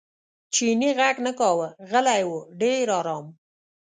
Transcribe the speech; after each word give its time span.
چیني 0.53 0.89
غږ 0.99 1.15
نه 1.25 1.31
کاوه 1.39 1.67
غلی 1.89 2.23
و 2.29 2.33
ډېر 2.61 2.85
ارام. 2.99 3.25